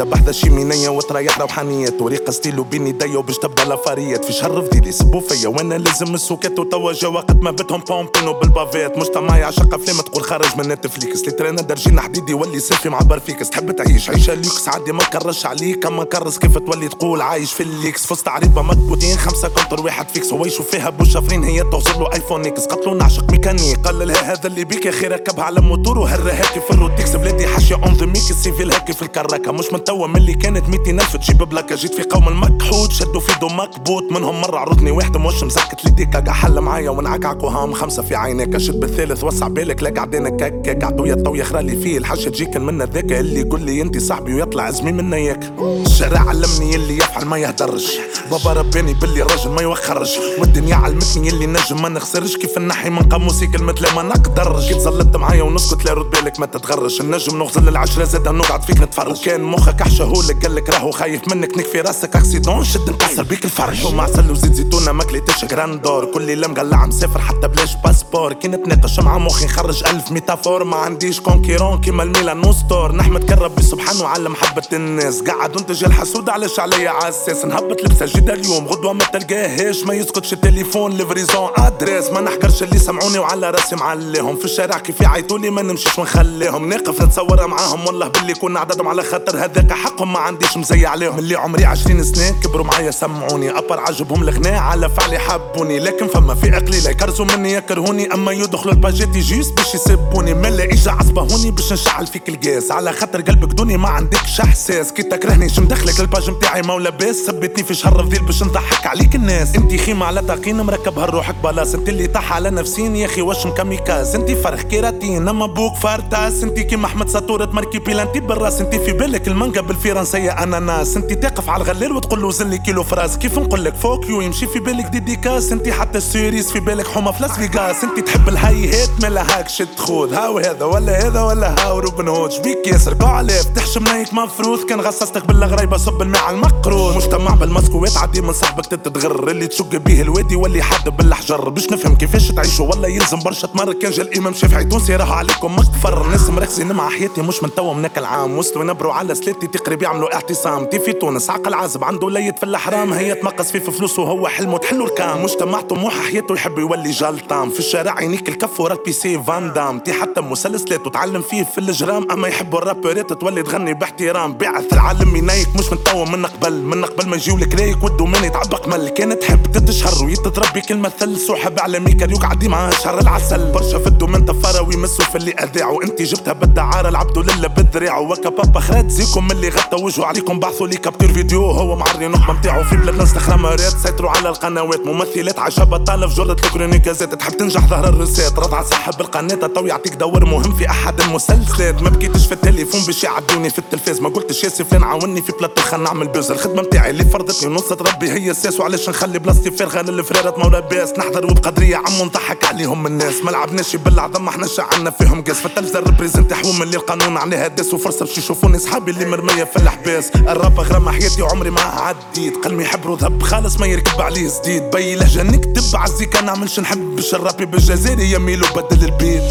[0.00, 4.24] وحيدة بحذا شي مينية وتريح روحانيات طريقة ستيلو بين يديا وباش تبدأ لافاريات.
[4.24, 5.48] في شهر فضيل يسبوا فيا.
[5.48, 10.56] وأنا لازم السكات وتوا جا وقت ما بتهم بومبينو بالبافات مجتمع يعشق افلام تقول خارج
[10.58, 11.20] من نتفليكس.
[11.20, 15.46] اللي ترانا درجينا حديدي ولي سيلفي مع برفيكس تحب تعيش عيشة ليكس عادي ما كرش
[15.46, 15.86] عليك.
[15.86, 18.06] اما كرس كيف تولي تقول عايش في الليكس.
[18.06, 20.32] فزت عريضة مكبوتين خمسة كونتر واحد فيكس.
[20.32, 23.78] هو يشوف فيها بوشافرين هي توصل له ايفون إكس قتلوا نعشق ميكانيك.
[23.78, 27.74] قال لها هذا اللي بيك يا ركبها على موتور وهرها هاكي في الروتكس بلادي حاشية
[27.74, 29.52] اون ذا ميك السيفيل هاكي في الكراكة.
[29.52, 33.38] مش من توا ملي كانت ميتين الف تجيب بلاكة جيت في قوم المكحود شدوا في
[33.40, 38.02] دو مكبوت منهم مرة عرضني واحد موش مسكت لي ديكا حل معايا ونعكعك وهام خمسة
[38.02, 41.98] في عينيك شد بالثالث وسع بالك لا قاعدين كك عطوية طوية خرالي فيه.
[41.98, 45.52] الحشة تجيك من ذاك اللي يقول لي انت صاحبي ويطلع زمي منا ياك
[45.86, 47.98] الشارع علمني اللي يفعل ما يهدرش.
[48.30, 50.18] بابا رباني باللي الراجل ما يوخرش.
[50.38, 52.36] والدنيا علمتني اللي نجم ما نخسرش.
[52.36, 54.68] كيف النحي من قاموسي كلمة لا ما نقدرش.
[54.68, 57.00] كي تزلت معايا ونسكت لا رد بالك ما تتغرش.
[57.00, 59.18] النجم نغزل العشرة زاد نقعد فيك نتفرج.
[59.20, 61.58] وكان مخك احشهولك قالك راهو خايف منك.
[61.58, 66.48] نكفي راسك أكسيدون شد نكسر بيك الفرج ومع عسل وزيت زيتونة ماكلتش جراندور كل ليلة
[66.48, 68.32] مقلع مسافر حتى بلاش باسبور.
[68.32, 70.64] كي نتناقش مع مخي نخرج ألف ميتافور.
[70.64, 75.22] ما عنديش كونكيرون كيما الميلان نوستور نحمد كربي سبحانه على محبة الناس.
[75.22, 78.66] قاعد وانتج الحسود علاش عليا عساس؟ نهبط لبسة جديدة اليوم.
[78.66, 80.92] غدوة ما تلقاهاش ما يسكتش التليفون.
[80.92, 82.10] ليفريزون أدريس.
[82.10, 84.36] ما نحكرش اللي سمعوني وعلى راسي معليهم.
[84.36, 86.68] في الشارع كيف يعيطولي ما نمشيش ونخليهم.
[86.68, 91.18] ناقف نتصور معاهم والله باللي كنا عددهم على خاطر هذاك حقهم ما عنديش مزي عليهم.
[91.18, 93.50] اللي عمري عشرين سنة كبروا معايا سمعوني.
[93.50, 98.14] أبر عجبهم الغناء على فعلي حبوني لكن فما في قليل يكرزوا مني يكرهوني.
[98.14, 100.34] أما يدخلوا الباجيتي جيس باش يسبوني.
[100.34, 104.92] ملا إجا عصبهوني باش نشعل فيك الجاز على خاطر قلبك دوني ما عندكش إحساس.
[104.92, 109.14] كي تكرهني شو مدخلك الباج متاعي ما لاباس سبتني في شهر فضيل باش نضحك عليك
[109.14, 109.56] الناس.
[109.56, 113.46] أنتي خيمة على تقين مركبها روحك بلاص أنت اللي طاح على نفسين يا أخي واش
[113.46, 118.60] مكاميكاز أنتي فرخ كيراتين أما بوك فارتاس أنتي كيما أحمد ساتورة مركي بيلانتي بالراس.
[118.60, 123.18] أنتي في بالك المانجا بالفرنسية اناناس أنتي تقف على الغلال وتقول له زلي كيلو فراس.
[123.18, 127.12] كيف نقول لك؟ فوك يو يمشي في بالك ديديكاس أنتي حتى السيريز في بالك حومة
[127.12, 130.12] في لاس فيغاس أنتي تحب الهاي هيت ملا هاك شد خود.
[130.12, 132.30] هاو هذا ولا هذا ولا هاو روبن هود.
[132.44, 136.96] بيك ياسر قاع عليه تحش منيك مفروض كان غصصتك بالغريبة صب الماء على المقروض.
[136.96, 141.96] مجتمع بالمسكوات عادي من صاحبك تتغر اللي تشق بيه الوادي واللي حاد بالحجر باش نفهم
[141.96, 146.30] كيفاش تعيشوا ولا يلزم برشا تمر كان جا الإمام شافعي تونسي راهو عليكم مغفر ناس
[146.30, 150.64] مركزين مع حياتي مش من توا منك العام وصلوا ينبروا على سلاتي تقريب يعملوا اعتصام.
[150.64, 151.30] تي في تونس.
[151.30, 151.84] عقل عازب.
[151.84, 152.92] عنده ليت في الأحرام.
[152.92, 154.58] هي تمقص فيه في فلوسه وهو حلمه.
[154.58, 155.22] تحلو الكام.
[155.22, 159.78] مجتمع طموح حياته يحب يولي جلطام في الشارع عينيك الكف ورا البي سي فان دام.
[159.78, 162.10] تي حتى مسلسلات وتعلم فيه في الجرام.
[162.10, 164.32] أما يحبوا الرابرات تولي تغني باحترام.
[164.32, 165.48] بعث العالم ينايك.
[165.58, 168.88] مش من توا من قبل من قبل ما يجيولك رايك ودو من يتعبق مل.
[168.88, 171.16] كانت تحب تتشهر ويتتربي كلمة ثل.
[171.16, 173.52] سحب على ميكا يقعد معاها شهر العسل.
[173.52, 176.88] برشا فدو من تفارة ويمسوا في اللي اذاعوا انت جبتها بالدعارة.
[176.88, 181.50] العبدو لله بالذراع وكا بابا خرات زيكم اللي غطى وجهه عليكم بعثوا لي كابتور فيديو
[181.50, 186.32] هو معري نقمة متاعو في بلاد انستغرام رات سيطروا على القنوات ممثلات عشبة طالف جرة
[186.32, 191.82] الكرونيكازات تحب تنجح ظهر الرسات رضع صاحب القناة تو يعطيك دور مهم في أحد المسلسلات.
[191.82, 195.62] ما بكيتش في التليفون باش يعدوني في التلفاز ما قلتش ياسي فلان عاوني في بلاتو
[195.62, 199.82] خلنا نعمل buzz الخدمة متاعي اللي فرضتني نصة ربي هي الساس وعلاش نخلي بلاصتي فارغة
[199.82, 203.14] للفرارة مولا باس نحضر وبقدرية عمو نضحك عليهم الناس.
[203.24, 208.04] ما لعبناش بالعظم إحنا شعلنا فيهم قاس فتلفزة represent حوم اللي القانون عليها داس وفرصة
[208.06, 212.96] باش يشوفوني صحابي اللي مرمية في الحباس الراب غرام حياتي عمري ما عديت قلبي يحب
[213.00, 218.12] ذهب خالص ما يركب عليه جديد بي لهجة نكتب عزيك نعملش باش الرابي بالجزائري.
[218.12, 219.22] يميلو بدل البيت.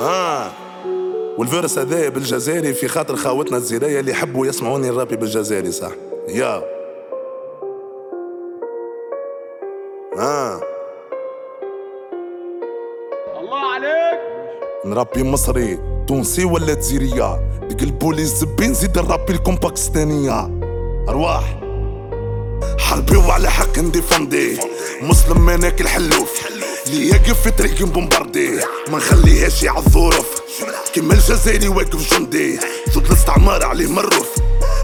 [0.00, 0.52] آه.
[1.38, 5.90] والفيرس هذايا بالجزائري في خاطر خاوتنا الزرايا اللي يحبوا يسمعوني الرابي بالجزائري صح؟
[6.28, 6.73] يا.
[14.84, 15.78] نربي مصري
[16.08, 20.60] تونسي ولا جزيرية يقلبوا لي الزبين زيد نربي لكم باكستانية.
[21.08, 21.60] أرواح.
[22.78, 24.58] حربي وعلى حق نديفندي.
[25.02, 26.30] مسلم ما ناكل حلوف.
[26.86, 28.50] اللي يقف في طريق بومباردي.
[28.88, 30.40] ما نخليهاش يعض الظروف
[30.94, 32.58] كيما الجزائري واقف جندي.
[32.94, 34.28] ضد الاستعمار عليه مروف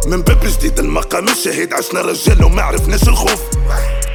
[0.06, 3.42] من باب جديد المقام الشهيد عشنا رجال وما عرفناش الخوف.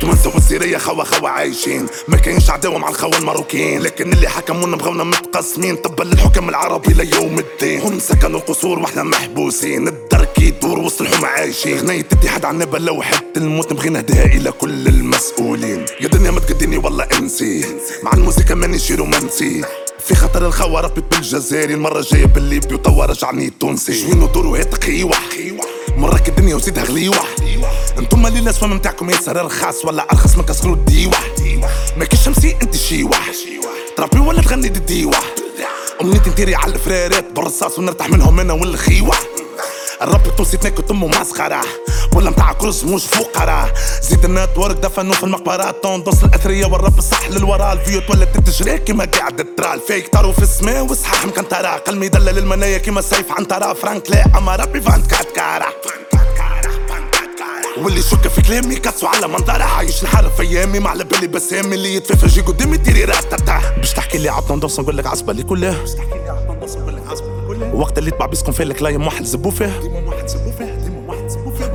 [0.02, 1.86] تونسة والسيرية خوا خوا عايشين.
[2.08, 7.40] ما كاينش عداوة مع الخوا الماروكين لكن اللي حكمونا بغونا متقسمين طبا للحكم العربي ليوم
[7.40, 7.82] الدين.
[7.82, 9.88] هم سكنوا القصور وإحنا محبوسين.
[9.88, 11.78] الدرك يدور وسط الحومة عايشين.
[11.78, 13.72] غنية اتحاد عنا بلوحة الموت.
[13.72, 15.86] نبغي نهديها إلى كل المسؤولين.
[16.02, 17.66] يا دنيا ما تقديني والله انسي.
[18.04, 19.62] مع الموسيقى مانيش رومانسي
[20.06, 23.94] في خطر الخوا ربي بالجزائري المرة الجاية بالليبي وتوا رجعني تونسي.
[23.94, 25.30] شوينو دورو هات قيوح
[25.98, 27.36] مرك الدنيا وزيدها غليوح
[27.98, 31.22] أنتم اللي الاسوام متاعكم ياسر رخاص ولا أرخص من كسرو الديوح
[31.98, 33.30] ماكي شمسي انت شيوح
[33.98, 35.24] تربي ولا تغني دي ديوح
[36.02, 39.20] امنيتي نتيري على الفرارات بالرصاص ونرتاح منهم أنا والخيوح
[40.02, 41.62] الرب التونسي تناكل تمه مسخرة
[42.16, 43.74] ولا متاع كروز مش فقرة.
[44.02, 47.74] زيد النتورك دفنوا في المقبرات توندوس الأثرية والرب الصح للورا.
[47.74, 52.78] الفيوت ولا تتجري كيما قاعد ترى الفيك طاروا في السماء وصحاح مكنترة قلبي دلل المنايا
[52.78, 55.66] كيما سيف عنترة فرانك لا أما ربي فانت كاتكارة
[57.78, 60.80] واللي شك في كلامي كسوا على منظرة عايش الحالة في أيامي.
[60.80, 63.36] مع بالي بسامي اللي يتفافى جي قدامي تيري راتتا
[63.78, 65.76] باش تحكي لي عالطندوس نقول لك عصبة لي كلها
[67.74, 69.80] وقت اللي تبع بيسكن فيلك لا يم واحد زبو فيه.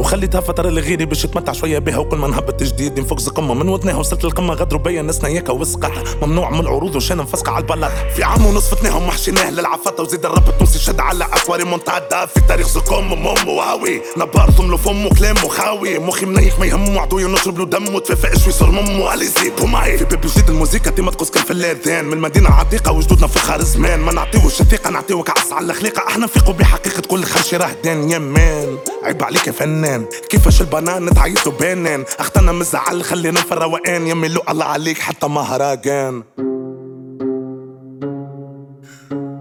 [0.01, 3.55] وخليتها فترة لغيري باش يتمتع شوية بها وكل ما نهبط جديد نفوق قمة.
[3.55, 5.93] من ودنها وصلت للقمة غدروا بيا ناس نياكا وسقط
[6.23, 10.49] ممنوع من العروض وشانا مفسقة على البلاط في عام ونص فتناهم وحشيناه للعفطة وزيد الرب
[10.49, 14.03] التونسي شد على اكواري مونتادا في تاريخ زكم ومم وهاوي.
[14.17, 18.53] نبار ضملو فم وكلام وخاوي مخي منيح ما يهمو عدوي نشرب له دم وتفافق شوي
[18.53, 22.05] صار مم وعلي زيد ومعي في بيب جديد الموسيقى ديما تقص كل في الأذان.
[22.05, 24.01] من المدينة عتيقة وجدودنا في خار زمان.
[24.01, 28.79] ما نعطيوش الثقة نعطيوك عص على الخليقة إحنا نفيقوا بحقيقة كل خرشي رهدان يا مان.
[29.05, 29.90] عيب عليك يا فنان.
[30.31, 36.23] كيفاش البنان تعيطوا بانان اختنا مزعل خلينا في الروقان يمي لو الله عليك حتى مهرجان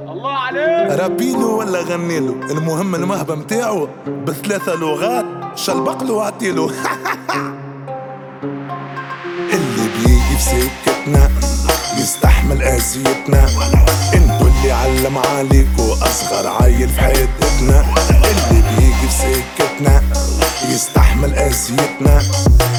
[0.09, 0.99] الله عليك.
[0.99, 5.25] رابيلو ولا غنيلو المهم المهبة متاعو بثلاثة لغات
[5.55, 6.71] شلبقلو عطيلو
[9.53, 10.41] اللي بيجي في
[10.85, 11.29] سكتنا
[11.97, 13.45] يستحمل اذيتنا
[14.13, 17.85] انتو اللي علم عليكو اصغر عيل في حياتنا.
[19.59, 20.01] في سكتنا
[20.69, 22.21] يستحمل أذيتنا.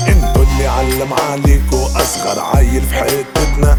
[0.08, 3.78] انتو اللي علم عليكو اصغر عيل في حياتنا.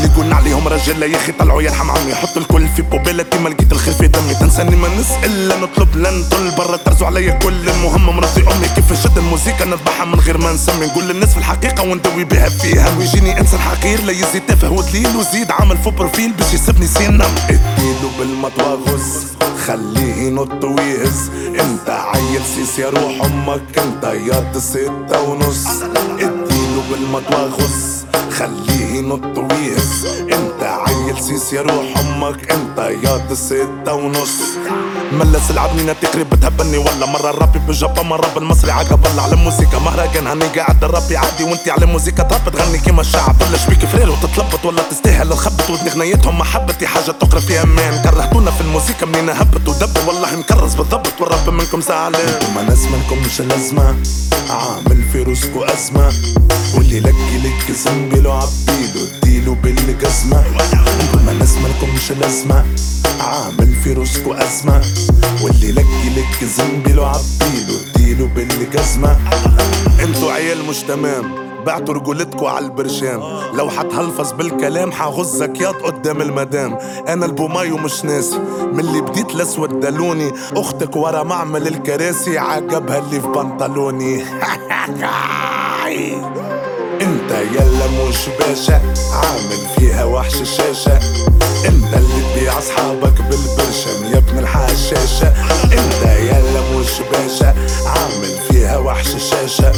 [0.00, 3.72] اللي قلنا عليهم رجال يا أخي طلعوا يرحم عمي حط الكل في بوبيلتي ما لقيت
[3.72, 4.34] الخير في دمي.
[4.34, 8.92] تنساني ما نسأل لا نطلب لا نطل برا ترزوا عليا كل المهم مرضي امي كيف
[8.92, 10.86] نشد الموسيقى نذبحها من غير ما نسمي.
[10.86, 12.98] نقول للناس في الحقيقة وندوي بها فيها.
[12.98, 18.10] ويجيني إنسان حقير لا يزيد تافه ودليل وزيد عامل فو بروفيل باش يسبني سينم اديله
[18.18, 19.26] بالمطوى غز
[19.66, 21.30] خليه ينط ويهز.
[21.60, 25.66] انت عيل سيس يا روح أمك انت يا ستة ونص.
[26.18, 28.04] اديله بالمطوى غز
[28.38, 28.69] خليه
[29.00, 30.49] ينط ويهز انت عيل
[31.18, 32.52] سيس يا روح أمك.
[32.52, 34.36] أنت يا ستة ونص.
[35.12, 40.26] ملس العبنينة تقريب بتهبني ولا مرة الرابي بالجابا مرة بالمصري عقب الله على موسيقى مهرجان
[40.26, 41.44] هني قاعد الرابي عادي.
[41.44, 43.36] وأنتي على موسيقى تراب تغني كيما الشعب.
[43.48, 46.86] ولا شبيك فرير وتتلبط ولا تستاهل الخبط ودني غنيتهم محبتي.
[46.86, 51.80] حاجة تقرأ في أمان كرهتونا في الموسيقى منين هبط ودب والله مكرس بالضبط والرب منكم
[51.80, 53.96] زعلان ما ناس منكم مش لازمة
[54.50, 56.12] عامل في روسكو أزمة.
[56.74, 60.44] واللي لقي لك زنبيلو عبيلو اديله بالجزمة
[62.10, 62.64] مش لازمة
[63.20, 64.80] عامل في روسكو أزمة.
[65.42, 69.16] واللي لقي لك زنبيلو عبيلو اديله بالجزمة.
[70.02, 71.50] أنتوا عيال مش تمام.
[71.66, 73.20] بعتوا رجولتكوا على البرشام.
[73.54, 76.78] لو حتهلفظ بالكلام حغزك ياض قدام المدام.
[77.08, 78.38] أنا البوماي ومش ناسي.
[78.72, 82.38] من اللي بديت الأسود دلوني أختك ورا معمل الكراسي.
[82.38, 84.24] عجبها اللي في بنطلوني.
[87.00, 88.80] انت يلا مش باشا
[89.12, 90.96] عامل فيها وحش الشاشة.
[91.66, 95.28] انت اللي تبيع اصحابك بالبرشم يا ابن الحشاشة
[95.64, 97.54] انت يلا مش باشا
[97.86, 99.68] عامل فيها وحش الشاشة.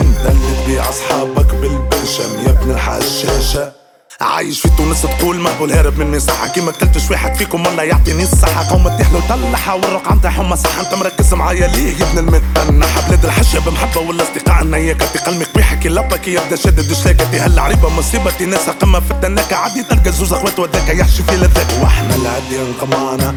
[0.00, 3.72] انت اللي تبيع اصحابك بالبرشم يا ابن الحشاشة
[4.20, 6.48] عايش في تونس تقول مهبول هارب من مساحة.
[6.48, 8.70] كيما كلتش واحد فيكم الله يعطيني الصحة.
[8.70, 13.58] قوم تحلو طلعها والرقعة متاعهم صح انت مركز معايا ليه يا ابن المتنحة بلاد الحشة
[13.58, 17.62] بمحبة ولا اصدقاء؟ النياكة قلبك بيحكي لبك يبدا شدد شلاكتي هلا.
[17.62, 22.14] عريبة مصيبتي ناس قمة في التناكة عادي تلقى زوز أخوات وداك يحشي في لذاك وإحنا
[22.14, 23.34] العديان قمعنا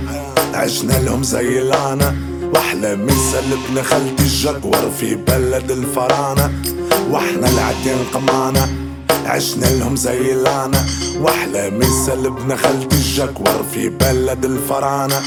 [0.54, 2.16] عشنا لهم زي العنا
[2.56, 6.52] واحلى مثل ابن خالتي الجكور في بلد الفراعنة
[7.10, 8.70] وإحنا العديان قمعنا
[9.26, 10.86] عشنا لهم زي اللعنة
[11.20, 15.22] واحلى مثل ابن خالتي الجكور في بلد الفراعنة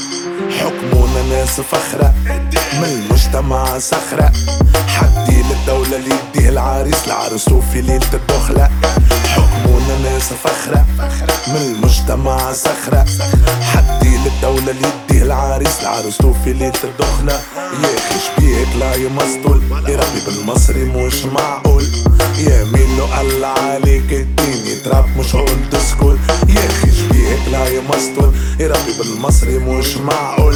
[0.59, 2.13] حكمونا ناس فخرة
[2.73, 4.31] من المجتمع صخرة.
[4.87, 8.69] حدي للدولة اللي يديه العريس لعرسه في ليلة الدخلة.
[9.25, 10.85] حكمونا ناس فخرة
[11.47, 13.05] من المجتمع صخرة.
[13.61, 17.41] حدي للدولة اللي يديه العريس لعرسته في ليلة الدخلة.
[17.55, 21.83] يا أخي شبيك لا يمسطول يا ربي بالمصري مش معقول.
[22.37, 26.17] يا مين قال عليك اديني تراب مش اولد سكول.
[26.49, 30.55] يا أخي شبيك لا يمسطول يا ربي بالمصري مش معقول.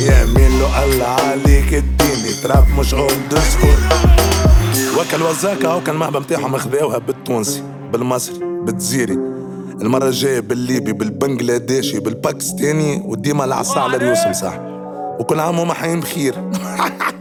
[0.00, 3.78] يا مين قال عليك اديني تراب مش اولد سكول.
[4.98, 9.18] وكل وزاكا هو كان مهبة متاعهم خذاوها بالتونسي بالمصري بالجزيري.
[9.80, 14.58] المرة الجاية بالليبي بالبنجلاديشي بالباكستاني وديما العصا على ريوسهم صح
[15.20, 16.34] وكل عام وهم حيين بخير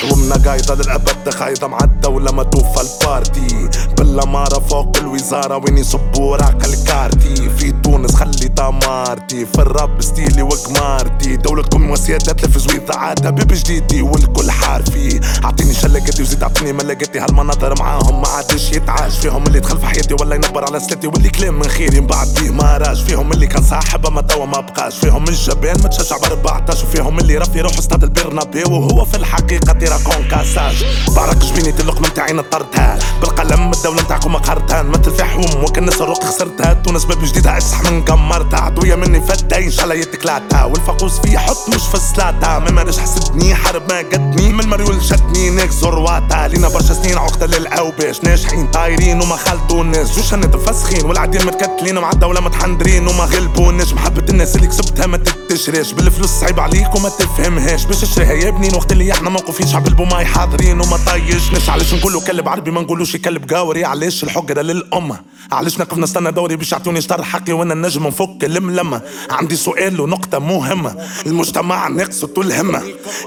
[0.00, 6.64] حومنا قايدة للأبد خايضة مع الدولة ما توفى البارتي بالأمارة فوق الوزارة وين يصبوا راق
[6.64, 7.50] الكارتي.
[7.58, 11.36] في تونس خلي تمارتي في الراب ستيلي وقمارتي.
[11.36, 15.20] دولتكم وسيادات لفز وإذاعاتها بيب جديدي والكل حارفي.
[15.44, 17.18] أعطيني شلقتي وزيد أعطيني ملقتي.
[17.18, 19.18] هالمناظر معاهم ما عادش يتعاش.
[19.18, 21.06] فيهم اللي دخل في حياتي ولا ينبر على سلتي.
[21.06, 23.02] واللي كلام من خيري من بعد بيه ما راش.
[23.02, 24.98] فيهم اللي كان صاحب اما توا ما بقاش.
[24.98, 28.64] فيهم الجبان ما تشجع ب 14 وفيهم اللي رفي يروح استاد البرنابيو.
[28.70, 30.84] وهو في الحقيقة تيراكون كاساج.
[31.16, 36.72] بعرق جبيني اللقمة متاعي نطرتها بالقلم الدولة متاعكم قهرتها نمثل في حوم وكنس الروق خسرتها.
[36.72, 38.60] تونس باب جديدة اسح من قمرتها.
[38.60, 42.98] عدوية مني فداي إن شاء الله يتكلاتها والفقوس في حط مش في سلاتها ما مارش
[42.98, 48.24] حسدني حرب ما قدني من مريول شدني نيك زرواتا لينا برشا سنين عقدة للأوباش.
[48.24, 53.92] ناجحين طايرين وما خلطوناش جوش متفسخين والعدين متكتلين مع الدولة متحندرين وما غلبوناش.
[53.92, 55.92] محبة الناس اللي كسبتها ما تتشريش.
[55.92, 57.84] بالفلوس صعيب عليك وما تفهمهاش.
[57.84, 62.20] باش تشريها يا ابني وقت اللي إحنا موقفين شعب البوماي حاضرين وما طيشناش علاش نقولوا
[62.20, 65.20] كلب عربي؟ ما نقولوش كلب قاوري علاش الحقرة للأمة؟
[65.52, 70.38] علاش نقف نستنى دوري باش يعطوني شطر حقي وأنا النجم نفك الملمة؟ عندي سؤال ونقطة
[70.38, 70.96] مهمة.
[71.26, 72.82] المجتمع ناقصه الهمة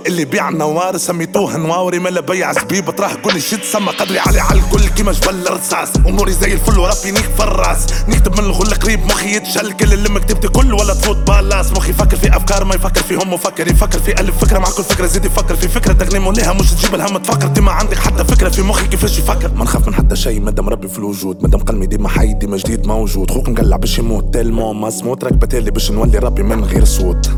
[0.06, 2.00] اللي بيع نوار سميتوه نواوري.
[2.00, 3.90] ملا بيع زبيب طرح كل شي تسمى.
[3.92, 8.24] قدري علي على الكل كيما جبل رصاص أموري زي الفل وربي نيك في الراس من
[8.48, 9.72] الغل قريب مخي يتشل.
[9.72, 11.72] كل اللي مكتبتي كل ولا تفوت بالاس.
[11.72, 14.60] مخي يفكر في أفكار ما يفكر فيهم مفكر يفكر في ألف فكرة.
[14.60, 15.94] مع كل فكرة زيد يفكر في فكرة.
[15.94, 17.18] تغنيم وليها مش تجيب الهم.
[17.18, 18.50] تفكر دي ما عندك حتى فكرة.
[18.50, 20.42] في مخي كيفاش يفكر؟ ما نخاف من حتى شيء.
[20.42, 23.32] مادام ربي في الوجود مادام قلبي ديما حي ديما جديد موجود.
[23.32, 24.34] خوك مقلع باش يموت.
[24.34, 27.30] تلمو ما سموت راك بتالي باش نولي ربي من غير صوت.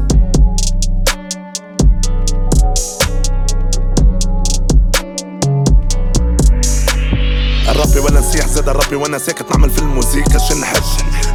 [8.10, 9.52] ولا نسيح زاد الربي وأنا ساكت.
[9.52, 10.84] نعمل في الموسيقى شنحب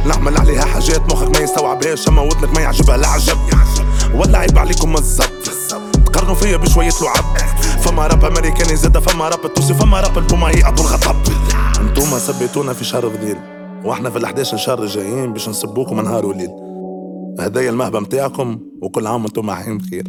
[0.05, 3.37] نعمل عليها حاجات مخك ما يستوعبهاش أما ودنك ما يعجبها العجب
[4.15, 5.49] ولا عيب عليكم الزبط
[6.05, 7.37] تقارنوا فيا بشوية لعب.
[7.81, 11.15] فما راب أمريكاني زاد فما راب التونسي فما راب البوماي أبو الغطب
[11.81, 13.37] انتوما سبيتونا في شهر فضيل
[13.83, 16.49] وإحنا في ال11 شهر جايين باش نسبوكم نهار وليل
[17.39, 20.03] هدايا المهبة متاعكم وكل عام وأنتم عايشين بخير.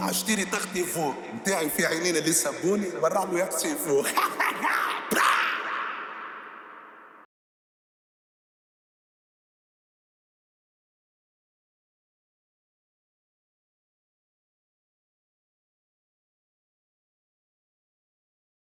[0.00, 1.14] عشتيري تختي فوق.
[1.40, 4.06] متاعي في عينين اللي سبوني ورع له يكسي فوق.